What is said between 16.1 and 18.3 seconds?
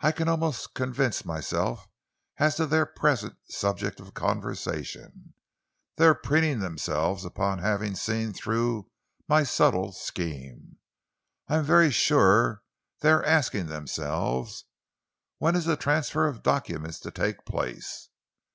of documents to take place?'"